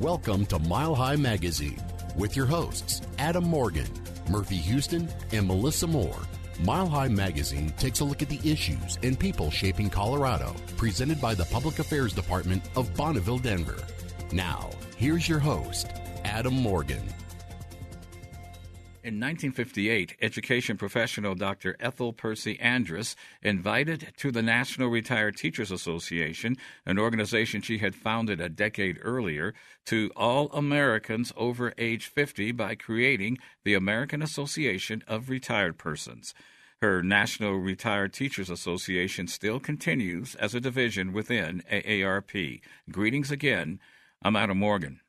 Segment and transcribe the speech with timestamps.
[0.00, 1.78] Welcome to Mile High Magazine
[2.16, 3.86] with your hosts, Adam Morgan,
[4.30, 6.22] Murphy Houston, and Melissa Moore.
[6.62, 11.34] Mile High Magazine takes a look at the issues and people shaping Colorado, presented by
[11.34, 13.76] the Public Affairs Department of Bonneville, Denver.
[14.32, 15.88] Now, here's your host,
[16.24, 17.02] Adam Morgan.
[19.02, 21.74] In 1958, education professional Dr.
[21.80, 28.42] Ethel Percy Andrus invited to the National Retired Teachers Association, an organization she had founded
[28.42, 29.54] a decade earlier,
[29.86, 36.34] to all Americans over age 50 by creating the American Association of Retired Persons.
[36.82, 42.60] Her National Retired Teachers Association still continues as a division within AARP.
[42.90, 43.80] Greetings again.
[44.22, 45.00] I'm Adam Morgan.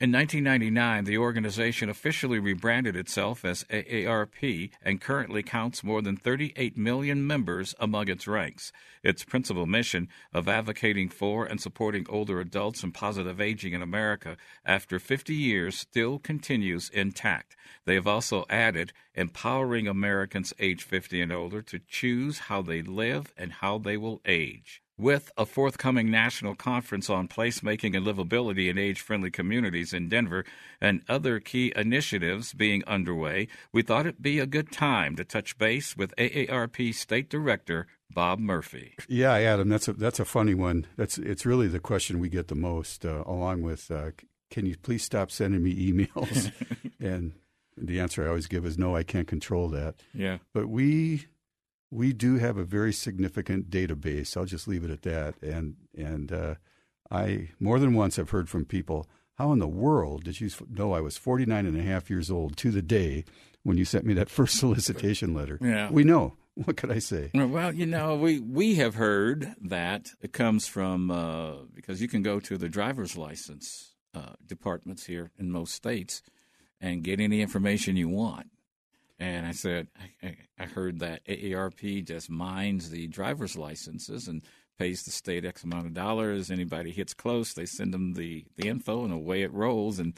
[0.00, 6.76] In 1999, the organization officially rebranded itself as AARP and currently counts more than 38
[6.76, 8.70] million members among its ranks.
[9.02, 14.36] Its principal mission of advocating for and supporting older adults and positive aging in America
[14.64, 17.56] after 50 years still continues intact.
[17.84, 23.34] They have also added empowering Americans age 50 and older to choose how they live
[23.36, 24.80] and how they will age.
[24.98, 30.44] With a forthcoming national conference on placemaking and livability in age friendly communities in Denver
[30.80, 35.56] and other key initiatives being underway, we thought it'd be a good time to touch
[35.56, 38.96] base with AARP State Director Bob Murphy.
[39.08, 40.84] Yeah, Adam, that's a that's a funny one.
[40.96, 44.10] That's it's really the question we get the most, uh, along with uh,
[44.50, 46.50] can you please stop sending me emails?
[47.00, 47.34] and
[47.76, 49.94] the answer I always give is no, I can't control that.
[50.12, 51.26] Yeah, but we
[51.90, 54.36] we do have a very significant database.
[54.36, 55.34] I'll just leave it at that.
[55.42, 56.54] And and uh,
[57.10, 60.92] I more than once have heard from people, how in the world did you know
[60.92, 63.24] I was 49 and a half years old to the day
[63.62, 65.58] when you sent me that first solicitation letter?
[65.60, 65.90] Yeah.
[65.90, 66.36] We know.
[66.64, 67.30] What could I say?
[67.34, 72.24] Well, you know, we, we have heard that it comes from uh, because you can
[72.24, 76.20] go to the driver's license uh, departments here in most states
[76.80, 78.48] and get any information you want.
[79.18, 79.88] And I said,
[80.22, 84.42] I, I heard that AARP just mines the driver's licenses and
[84.78, 86.50] pays the state X amount of dollars.
[86.50, 89.98] Anybody hits close, they send them the, the info, and away it rolls.
[89.98, 90.14] And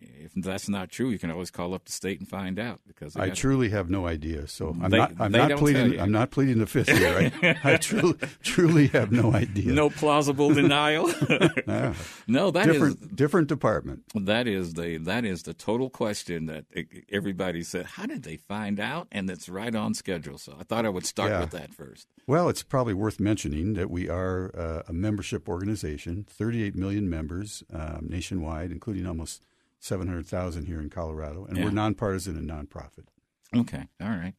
[0.00, 2.80] if that's not true, you can always call up the state and find out.
[2.86, 4.46] Because I truly have no idea.
[4.48, 5.12] So I'm they, not.
[5.18, 6.00] I'm not pleading.
[6.00, 7.14] I'm not pleading the fifth here.
[7.14, 7.56] Right?
[7.64, 9.72] I truly, truly have no idea.
[9.72, 11.10] No plausible denial.
[11.66, 11.94] yeah.
[12.26, 14.02] No, that different, is, different department.
[14.14, 16.64] That is the that is the total question that
[17.10, 17.86] everybody said.
[17.86, 19.08] How did they find out?
[19.12, 20.38] And it's right on schedule.
[20.38, 21.40] So I thought I would start yeah.
[21.40, 22.06] with that first.
[22.26, 27.64] Well, it's probably worth mentioning that we are uh, a membership organization, 38 million members
[27.72, 29.42] um, nationwide, including almost
[29.80, 31.64] 700,000 here in Colorado, and Yeah.
[31.64, 33.06] we're nonpartisan and nonprofit.
[33.54, 34.34] Okay, all right.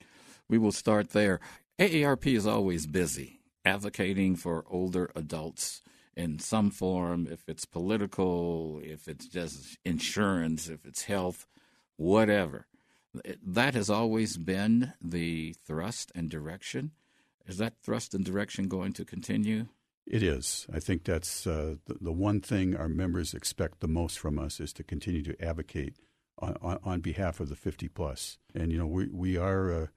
[0.47, 1.39] We will start there.
[1.79, 5.81] AARP is always busy advocating for older adults
[6.15, 11.47] in some form, if it's political, if it's just insurance, if it's health,
[11.95, 12.67] whatever.
[13.43, 16.91] That has always been the thrust and direction.
[17.45, 19.67] Is that thrust and direction going to continue?
[20.11, 20.67] It is.
[20.71, 24.59] I think that's uh, the, the one thing our members expect the most from us
[24.59, 25.95] is to continue to advocate
[26.37, 28.37] on, on, on behalf of the 50 plus.
[28.53, 29.87] And you know, we we are uh,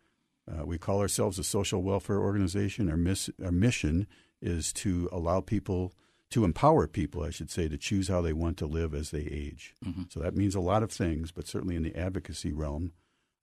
[0.48, 2.88] uh, we call ourselves a social welfare organization.
[2.88, 4.06] Our miss, our mission
[4.40, 5.92] is to allow people
[6.30, 9.22] to empower people, I should say, to choose how they want to live as they
[9.22, 9.74] age.
[10.10, 12.92] So that means a lot of things, but certainly in the advocacy realm,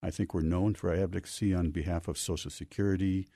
[0.01, 3.27] I think we're known for our advocacy on behalf of Social Security,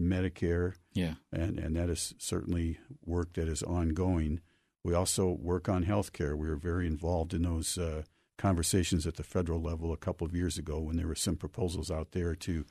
[0.00, 1.14] Medicare, Yeah.
[1.32, 4.40] and and that is certainly work that is ongoing.
[4.82, 6.36] We also work on health care.
[6.36, 8.02] We were very involved in those uh,
[8.38, 11.90] conversations at the federal level a couple of years ago when there were some proposals
[11.90, 12.64] out there to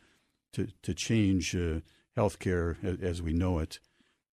[0.54, 1.82] to to change uh,
[2.16, 3.80] health care as we know it.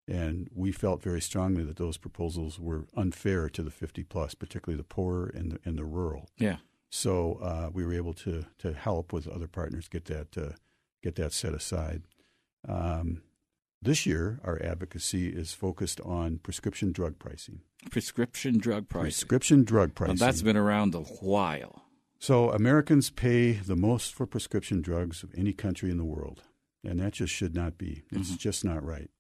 [0.08, 4.76] And we felt very strongly that those proposals were unfair to the 50 plus, particularly
[4.78, 6.28] the poor and the, and the rural.
[6.38, 6.58] Yeah.
[6.90, 10.52] So uh, we were able to to help with other partners get that uh,
[11.02, 12.02] get that set aside.
[12.68, 13.22] Um,
[13.82, 17.60] this year, our advocacy is focused on prescription drug pricing.
[17.90, 19.04] Prescription drug pricing.
[19.04, 20.16] Prescription drug Now, pricing.
[20.16, 21.82] that's been around a while.
[22.18, 26.42] so Americans pay the most for prescription drugs of any country in the world,
[26.82, 28.02] and that just should not be.
[28.10, 29.10] It's just not right.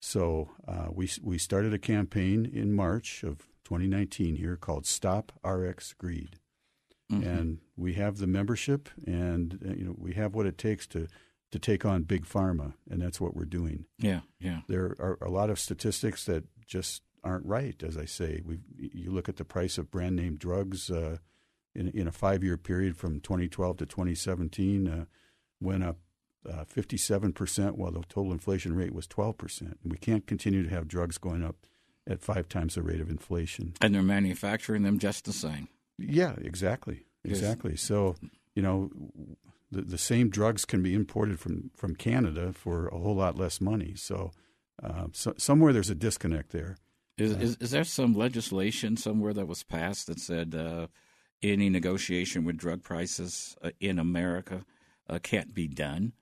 [0.00, 5.92] So uh, we we started a campaign in March of 2019 here called Stop RX
[5.94, 6.38] Greed,
[7.10, 11.08] and we have the membership, and uh, you know we have what it takes to
[11.50, 13.86] to take on big pharma, and that's what we're doing.
[13.98, 14.60] Yeah, yeah.
[14.68, 17.82] There are a lot of statistics that just aren't right.
[17.82, 21.18] As I say, we you look at the price of brand name drugs uh,
[21.74, 25.04] in in a five year period from 2012 to 2017 uh,
[25.60, 25.98] went up
[26.48, 29.78] uh, 57 percent, while the total inflation rate was 12 percent.
[29.84, 31.56] We can't continue to have drugs going up
[32.06, 33.74] at five times the rate of inflation.
[33.80, 35.68] And they're manufacturing them just the same.
[35.98, 37.76] Yeah, exactly, exactly.
[37.76, 38.16] So
[38.54, 38.90] you know,
[39.70, 43.60] the the same drugs can be imported from from Canada for a whole lot less
[43.60, 43.94] money.
[43.96, 44.32] So,
[44.82, 46.76] uh, so somewhere there's a disconnect there.
[47.16, 50.86] Is, uh, is, is there some legislation somewhere that was passed that said uh,
[51.42, 54.64] any negotiation with drug prices uh, in America
[55.08, 56.12] uh, can't be done?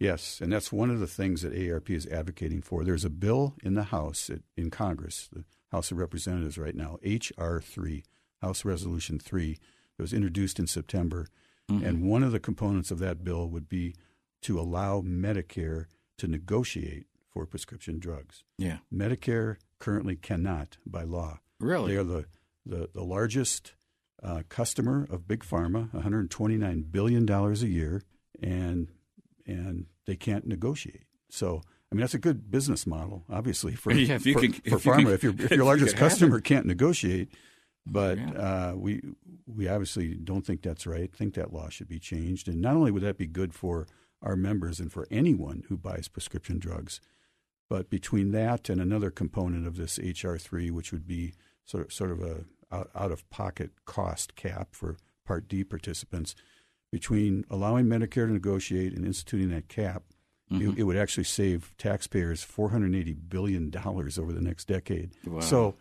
[0.00, 2.84] Yes, and that's one of the things that ARP is advocating for.
[2.84, 7.60] There's a bill in the House, in Congress, the House of Representatives right now, H.R.
[7.60, 8.02] 3,
[8.40, 9.58] House Resolution 3,
[9.96, 11.26] that was introduced in September.
[11.72, 11.86] Mm-hmm.
[11.86, 13.94] And one of the components of that bill would be
[14.42, 15.86] to allow Medicare
[16.18, 18.44] to negotiate for prescription drugs.
[18.58, 18.78] Yeah.
[18.92, 21.40] Medicare currently cannot by law.
[21.58, 21.92] Really?
[21.92, 22.24] They are the,
[22.66, 23.74] the, the largest
[24.22, 28.02] uh, customer of Big Pharma, $129 billion a year,
[28.40, 28.88] and
[29.46, 31.04] and they can't negotiate.
[31.28, 34.52] So, I mean, that's a good business model, obviously, for yeah, if you for, can,
[34.52, 34.98] for if pharma.
[35.00, 37.32] You can, if, your if your largest you customer can't negotiate,
[37.86, 38.30] but Yeah.
[38.32, 39.00] uh, we
[39.46, 41.12] we obviously don't think that's right.
[41.12, 43.86] Think that law should be changed, and not only would that be good for
[44.22, 47.00] our members and for anyone who buys prescription drugs,
[47.68, 51.32] but between that and another component of this HR three, which would be
[51.64, 56.34] sort of sort of a out, out of pocket cost cap for Part D participants,
[56.90, 60.04] between allowing Medicare to negotiate and instituting that cap,
[60.50, 60.72] Mm-hmm.
[60.72, 65.12] it, it would actually save taxpayers four hundred eighty billion dollars over the next decade.
[65.26, 65.40] Wow.
[65.40, 65.76] So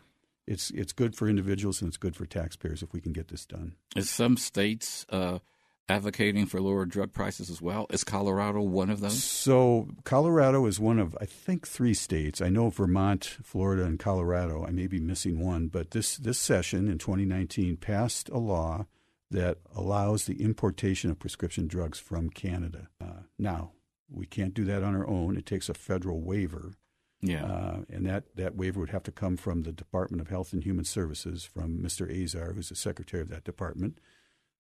[0.48, 3.46] it's it's good for individuals and it's good for taxpayers if we can get this
[3.46, 3.76] done.
[3.96, 5.40] Is some states uh,
[5.88, 7.86] advocating for lower drug prices as well?
[7.90, 9.24] Is Colorado one of those?
[9.24, 12.42] So Colorado is one of I think three states.
[12.42, 14.66] I know Vermont, Florida, and Colorado.
[14.66, 18.86] I may be missing one, but this this session in 2019 passed a law
[19.30, 22.90] that allows the importation of prescription drugs from Canada.
[23.00, 23.72] Uh, now
[24.10, 25.38] we can't do that on our own.
[25.38, 26.74] It takes a federal waiver.
[27.22, 27.46] Yeah.
[27.46, 30.64] Uh, and that, that waiver would have to come from the Department of Health and
[30.64, 32.10] Human Services, from Mr.
[32.10, 34.00] Azar, who's the secretary of that department.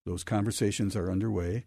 [0.05, 1.65] Those conversations are underway,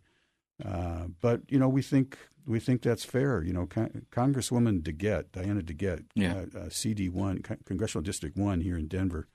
[0.64, 3.42] uh, but you know we think we think that's fair.
[3.42, 6.44] You know, Con- Congresswoman DeGette, Diana DeGette, Yeah.
[6.54, 9.28] uh, uh, CD one, Con- Congressional District one here in Denver.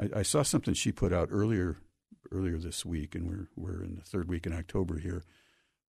[0.00, 1.78] I, I saw something she put out earlier
[2.32, 5.24] earlier this week, and we're we're in the third week in October here.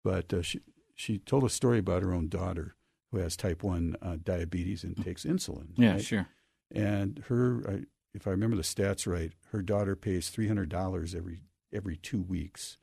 [0.04, 0.60] But uh, she
[0.96, 2.76] she told a story about her own daughter
[3.16, 5.68] who has type one uh, diabetes and takes insulin.
[5.78, 6.04] yeah, right?
[6.04, 6.28] sure.
[6.74, 7.84] And her, I,
[8.14, 11.42] if I remember the stats right, her daughter pays three hundred dollars every
[11.74, 12.78] every two weeks,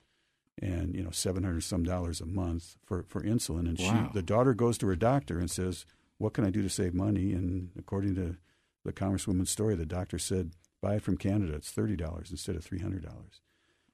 [0.61, 3.69] and you know seven hundred some dollars a month for for insulin.
[3.69, 4.09] And Wow.
[4.09, 5.85] she, the daughter goes to her doctor and says,
[6.19, 8.37] "What can I do to save money?" And according to
[8.85, 11.55] the congresswoman's story, the doctor said, "Buy it from Canada.
[11.55, 13.41] It's thirty dollars instead of three hundred dollars."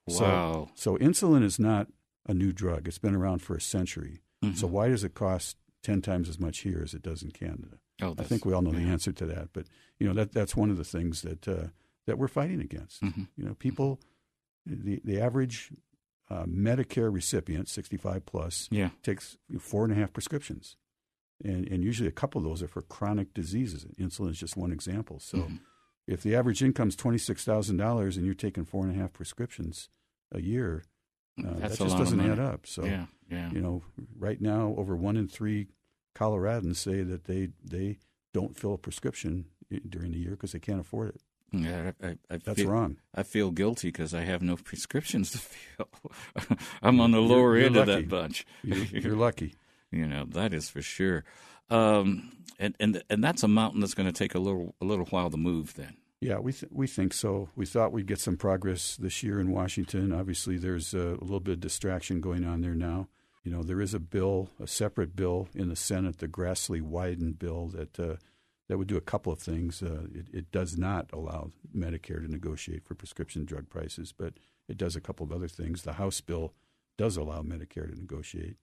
[0.06, 0.70] Wow.
[0.74, 1.88] So, so insulin is not
[2.26, 2.86] a new drug.
[2.88, 4.20] It's been around for a century.
[4.44, 4.56] Mhm.
[4.56, 7.78] So why does it cost ten times as much here as it does in Canada?
[8.00, 9.66] Oh, I think we all know the answer to that, but
[9.98, 11.68] you know that that's one of the things that uh,
[12.06, 13.02] that we're fighting against.
[13.02, 13.28] Mhm.
[13.36, 14.00] You know, people,
[14.66, 15.70] the the average
[16.30, 18.90] uh, Medicare recipient, sixty five plus, Yeah.
[19.02, 20.76] takes four and a half prescriptions,
[21.44, 23.84] and and usually a couple of those are for chronic diseases.
[23.98, 25.18] Insulin is just one example.
[25.20, 25.60] So, Mhm.
[26.06, 28.98] if the average income is twenty six thousand dollars and you're taking four and a
[28.98, 29.88] half prescriptions
[30.30, 30.84] a year,
[31.46, 32.66] uh, that just doesn't add up.
[32.66, 33.50] So, yeah, yeah.
[33.50, 33.82] you know,
[34.18, 35.68] right now over one in three
[36.14, 37.98] Coloradans say that they they
[38.32, 39.46] don't fill a prescription
[39.88, 41.20] during the year because they can't afford it.
[41.52, 42.98] Yeah, I, I, I That's feel, wrong.
[43.14, 45.88] I feel guilty because I have no prescriptions to fill.
[46.82, 48.46] I'm on the You're- lower you're end of that bunch.
[48.62, 49.54] You're, you're lucky.
[49.90, 51.24] You know that is for sure.
[51.70, 55.06] Um, and and and that's a mountain that's going to take a little a little
[55.06, 55.74] while to move.
[55.74, 55.96] Then.
[56.20, 57.48] Yeah, we th- we think so.
[57.54, 60.12] We thought we'd get some progress this year in Washington.
[60.12, 63.08] Obviously, there's a, little bit of distraction going on there now.
[63.44, 67.38] You know, there is a bill, a separate bill in the Senate, the Grassley Wyden
[67.38, 68.16] bill that uh,
[68.68, 69.80] that would do a couple of things.
[69.80, 74.34] Uh, it, it does not allow Medicare to negotiate for prescription drug prices, but
[74.68, 75.82] it does a couple of other things.
[75.82, 76.52] The House bill
[76.98, 78.56] does allow Medicare to negotiate.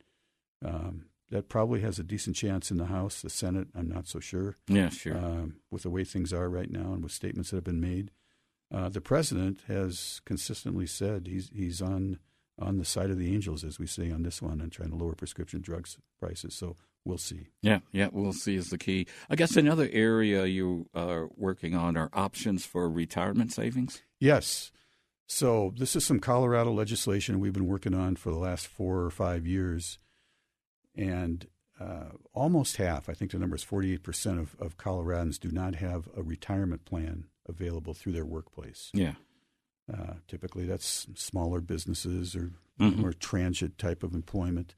[0.63, 3.21] Um, that probably has a decent chance in the House.
[3.21, 5.17] The Senate, I'm not so sure Yeah, sure.
[5.17, 8.11] um, with the way things are right now and with statements that have been made.
[8.73, 12.19] Uh, the president has consistently said he's he's on
[12.57, 14.95] on the side of the angels, as we say on this one, and trying to
[14.95, 16.55] lower prescription drugs prices.
[16.55, 17.47] So we'll see.
[17.61, 19.07] Yeah, yeah, we'll see is the key.
[19.29, 24.01] I guess another area you are working on are options for retirement savings.
[24.19, 24.71] Yes.
[25.27, 29.09] So this is some Colorado legislation we've been working on for the last four or
[29.09, 29.97] five years,
[30.95, 31.47] and
[31.79, 36.07] uh, almost half, I think the number is 48% of, of Coloradans do not have
[36.15, 38.91] a retirement plan available through their workplace.
[38.93, 39.13] Yeah.
[39.91, 42.97] Uh, typically, that's smaller businesses or Mhm.
[42.97, 44.75] more transient type of employment.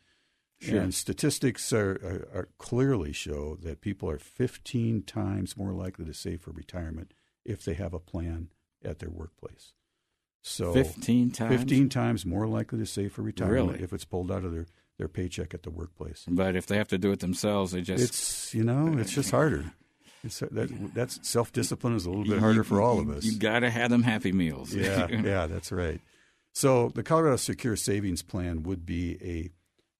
[0.59, 0.79] Sure.
[0.81, 1.91] And statistics are,
[2.33, 7.13] are, are clearly show that people are 15 times more likely to save for retirement
[7.45, 8.49] if they have a plan
[8.83, 9.73] at their workplace.
[10.43, 11.55] So 15 times?
[11.55, 13.83] 15 times more likely to save for retirement Really?
[13.83, 16.25] if it's pulled out of their, their paycheck at the workplace.
[16.27, 18.03] But if they have to do it themselves, they just.
[18.03, 19.71] It's, you know, it's just harder.
[20.23, 23.23] It's, uh, that, that's self discipline is a little bit harder for all of us.
[23.23, 24.73] You got to have them happy meals.
[24.73, 26.01] yeah, yeah, that's right.
[26.53, 29.49] So the Colorado Secure Savings Plan would be a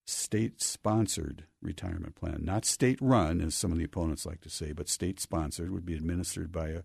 [0.10, 4.72] state sponsored retirement plan, not state run, as some of the opponents like to say,
[4.72, 6.82] but state sponsored would be administered by a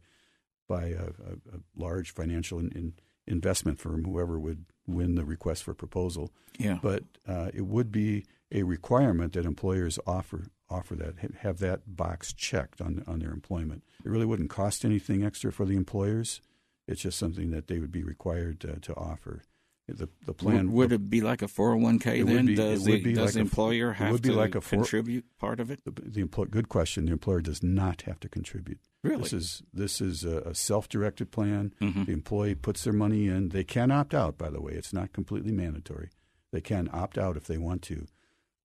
[0.69, 2.93] by a, a, a large financial in, in
[3.27, 6.33] investment firm, whoever would win the request for proposal.
[6.59, 6.79] Yeah.
[6.83, 12.33] But uh, it would be a requirement that employers offer offer that have that box
[12.33, 13.83] checked on on their employment.
[14.05, 16.41] It really wouldn't cost anything extra for the employers.
[16.89, 19.43] It's just something that they would be required to, to offer.
[19.89, 22.47] The the plan Would, would it be like a 401k It would then?
[22.47, 24.79] be- does the, be does like the a employer it have to like a four-
[24.79, 25.81] contribute part of it?
[25.85, 27.07] the, the employ, good question.
[27.07, 28.79] The employer does not have to contribute.
[29.03, 29.23] Really?
[29.25, 31.75] This is this is a, a self-directed plan.
[31.81, 32.07] Mhm.
[32.07, 33.49] The employee puts their money in.
[33.51, 34.39] They can opt out.
[34.39, 36.11] By the way, it's not completely mandatory.
[36.53, 38.07] They can opt out if they want to,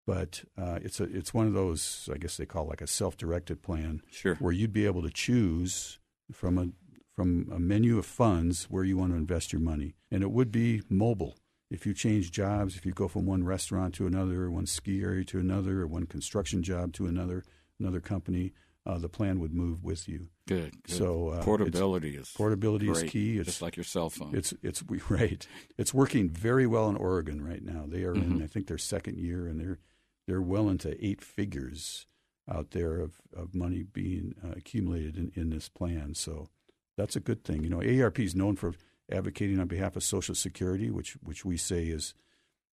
[0.06, 3.64] but uh, it's a it's one of those I guess they call like a self-directed
[3.64, 4.36] plan Sure.
[4.36, 6.00] where you'd be able to choose
[6.32, 6.68] from a
[7.16, 10.52] from a menu of funds where you want to invest your money, and it would
[10.52, 11.38] be mobile.
[11.70, 15.26] If you change jobs, if you go from one restaurant to another, one ski area
[15.26, 17.44] to another, or one construction job to another
[17.80, 18.54] another company,
[18.86, 20.30] uh, the plan would move with you.
[20.48, 20.82] Good.
[20.84, 20.96] good.
[20.96, 23.38] So uh, portability is portability great, is key.
[23.38, 24.34] It's just like your cell phone.
[24.34, 25.46] it's it's we, right.
[25.78, 27.84] It's working very well in Oregon right now.
[27.86, 28.44] They are in Mhm.
[28.44, 29.80] I think their second year, and they're
[30.26, 32.06] they're well into eight figures
[32.50, 36.14] out there of, of money being uh, accumulated in, in this plan.
[36.16, 36.48] So
[36.96, 37.64] that's a good thing.
[37.64, 38.74] You know, AARP is known for
[39.12, 42.14] advocating on behalf of Social Security, which which we say is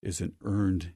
[0.03, 0.93] is an earned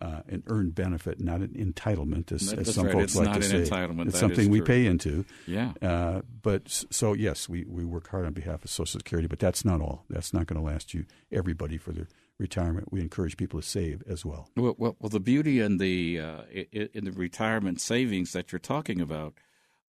[0.00, 2.92] uh, an earned benefit, not an entitlement, as, as some right.
[2.94, 3.56] folks It's like not to say.
[3.62, 4.04] entitlement.
[4.06, 5.26] It's That something we pay into.
[5.46, 5.72] yeah.
[5.82, 9.62] Uh, but so yes, we, we work hard on behalf of Social Security, but that's
[9.62, 10.06] not all.
[10.08, 12.08] That's not going to last you everybody for their
[12.38, 12.90] retirement.
[12.90, 14.48] We encourage people to save as well.
[14.56, 19.02] Well, well, well, the beauty in the uh, in the retirement savings that you're talking
[19.02, 19.34] about,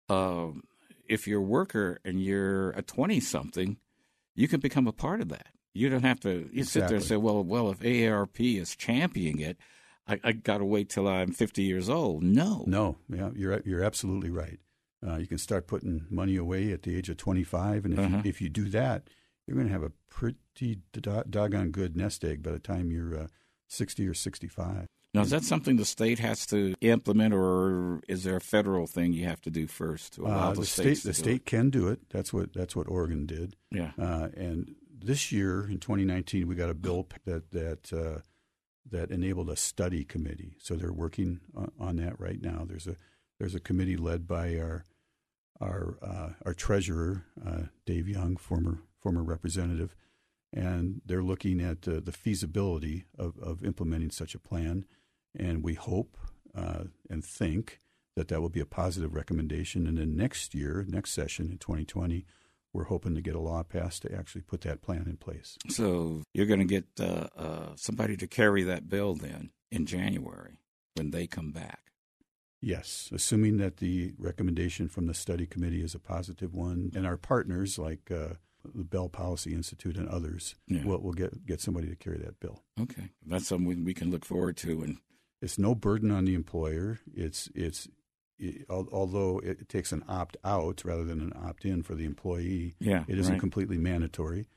[0.09, 0.63] um,
[1.07, 3.77] if you're a worker and you're a twenty something,
[4.35, 5.47] you can become a part of that.
[5.73, 9.39] You don't have to you sit there and say, "Well, well, if AARP is championing
[9.39, 9.57] it,
[10.07, 13.83] I, I got to wait till I'm 50 years old." No, No, yeah, you're you're
[13.83, 14.59] absolutely right.
[15.05, 18.17] Uh, you can start putting money away at the age of 25, and if, Uh-huh.
[18.23, 19.07] you, if you do that,
[19.47, 23.17] you're going to have a pretty do- doggone good nest egg by the time you're
[23.17, 23.27] uh,
[23.67, 24.85] 60 or 65.
[25.13, 29.11] Now, is that something the state has to implement, or is there a federal thing
[29.11, 31.89] you have to do first to allow Uh, the, the state the state can do
[31.89, 32.09] it.
[32.09, 33.57] That's what that's what Oregon did.
[33.71, 33.91] Yeah.
[33.99, 38.21] Uh, and this year in 2019, we got a bill that that uh,
[38.89, 40.55] that enabled a study committee.
[40.59, 42.65] So they're working on, on that right now.
[42.65, 42.95] There's a
[43.37, 44.85] there's a committee led by our
[45.59, 49.93] our uh, our treasurer uh, Dave Young, former former representative,
[50.53, 54.85] and they're looking at uh, the feasibility of, of implementing such a plan.
[55.37, 56.17] And we hope
[56.55, 57.79] uh, and think
[58.15, 59.87] that that will be a positive recommendation.
[59.87, 62.25] And then next year, next session in 2020,
[62.73, 65.57] we're hoping to get a law passed to actually put that plan in place.
[65.69, 70.59] So you're going to get uh, uh, somebody to carry that bill then in January
[70.95, 71.79] when they come back.
[72.61, 77.17] Yes, assuming that the recommendation from the study committee is a positive one, and our
[77.17, 80.85] partners like uh, the Bell Policy Institute and others Yeah.
[80.85, 82.61] will will get get somebody to carry that bill.
[82.79, 84.83] Okay, that's something we can look forward to.
[84.83, 84.97] And
[85.41, 86.99] It's no burden on the employer.
[87.13, 87.87] It's it's
[88.37, 92.75] it, although it takes an opt out rather than an opt in for the employee.
[92.79, 93.39] yeah, It isn't right.
[93.39, 94.47] completely mandatory.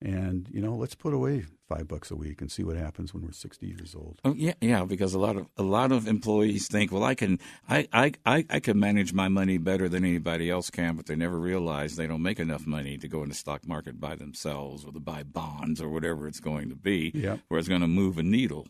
[0.00, 3.24] And you know, let's put away five bucks a week and see what happens when
[3.24, 4.20] we're sixty years old.
[4.24, 4.84] Oh yeah, yeah.
[4.84, 8.46] Because a lot of a lot of employees think, well, I can, I, I, I,
[8.48, 12.06] I can manage my money better than anybody else can, but they never realize they
[12.06, 15.24] don't make enough money to go in the stock market by themselves or to buy
[15.24, 17.38] bonds or whatever it's going to be, Yeah.
[17.48, 18.68] where it's going to move a needle.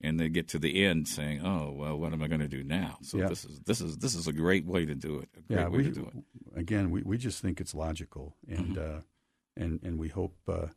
[0.00, 2.62] And they get to the end saying, "Oh well, what am I going to do
[2.62, 3.26] now?" So Yeah.
[3.28, 5.28] this is this is this is a great way to do it.
[5.36, 6.24] A great yeah, way we to do it.
[6.58, 8.96] again we, we just think it's logical, and Mm-hmm.
[8.96, 9.00] uh,
[9.56, 10.68] and and we hope uh,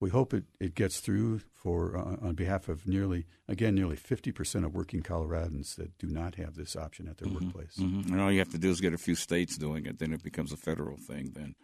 [0.00, 4.32] we hope it, it gets through for uh, on behalf of nearly again nearly fifty
[4.32, 7.76] percent of working Coloradans that do not have this option at their workplace.
[7.76, 10.14] hmm And all you have to do is get a few states doing it, then
[10.14, 11.32] it becomes a federal thing.
[11.34, 11.54] Then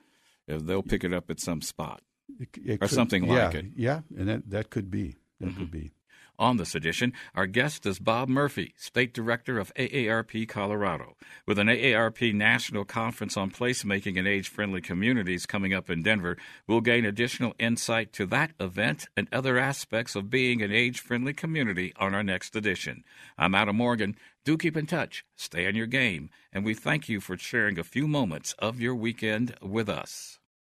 [0.47, 2.03] if they'll pick it up at some spot.
[2.39, 3.67] It, it Or something yeah, like it.
[3.75, 5.59] Yeah, and that that could be that Mm-hmm.
[5.59, 5.93] could be.
[6.39, 11.17] On this edition, our guest is Bob Murphy, State Director of AARP Colorado.
[11.47, 16.37] With an AARP National Conference on Placemaking in Age Friendly Communities coming up in Denver,
[16.67, 21.33] we'll gain additional insight to that event and other aspects of being an age friendly
[21.33, 23.03] community on our next edition.
[23.39, 24.17] I'm Adam Morgan.
[24.45, 27.85] Do keep in touch, stay on your game, and we thank you for sharing a
[27.85, 30.39] few moments of your weekend with us.